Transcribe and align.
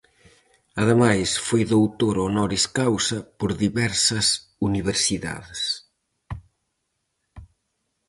Ademais 0.81 1.29
foi 1.47 1.63
doutor 1.73 2.15
honoris 2.25 2.65
causa 2.79 3.17
por 3.39 3.49
diversas 3.65 4.27
universidades. 4.69 5.61